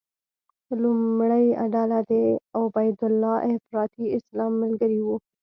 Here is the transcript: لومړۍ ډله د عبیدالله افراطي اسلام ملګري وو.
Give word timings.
لومړۍ 0.81 1.45
ډله 1.73 1.99
د 2.09 2.11
عبیدالله 2.59 3.35
افراطي 3.53 4.05
اسلام 4.17 4.51
ملګري 4.63 4.99
وو. 5.05 5.15